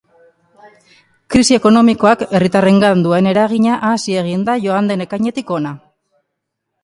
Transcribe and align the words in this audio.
Krisi 1.33 1.57
ekonomikoak 1.57 2.23
herritarrengan 2.37 3.03
duen 3.07 3.29
eragina 3.33 3.77
hazi 3.89 4.17
egin 4.23 4.45
da 4.47 4.55
joan 4.63 4.89
den 4.93 5.05
ekainetik 5.05 5.53
hona. 5.57 5.75